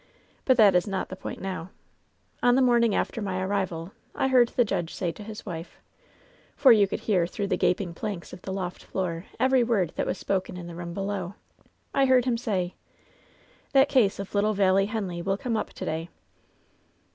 But 0.45 0.57
that 0.57 0.73
is 0.73 0.87
not 0.87 1.09
the 1.09 1.15
point 1.15 1.39
now. 1.41 1.69
On 2.41 2.55
the 2.55 2.61
morning 2.63 2.95
after 2.95 3.21
my 3.21 3.39
arrival 3.39 3.91
I 4.15 4.29
heard 4.29 4.47
the 4.49 4.65
judge 4.65 4.95
say 4.95 5.11
to 5.11 5.21
his 5.21 5.45
wife— 5.45 5.77
^for 6.59 6.75
you 6.75 6.87
could 6.87 7.01
hear 7.01 7.27
through 7.27 7.49
the 7.49 7.55
gaping 7.55 7.93
planks 7.93 8.33
of 8.33 8.41
the 8.41 8.51
loft 8.51 8.83
floor 8.83 9.27
every 9.39 9.63
word 9.63 9.93
that 9.97 10.07
was 10.07 10.17
spoken 10.17 10.57
in 10.57 10.65
the 10.65 10.73
room 10.73 10.95
below— 10.95 11.35
I 11.93 12.07
heard 12.07 12.25
him 12.25 12.39
say:" 12.39 12.73
'That 13.73 13.89
case 13.89 14.17
of 14.17 14.33
little 14.33 14.53
Valley 14.55 14.87
Henley 14.87 15.21
will 15.21 15.37
come 15.37 15.55
up 15.55 15.71
to 15.73 15.85
day.' 15.85 16.09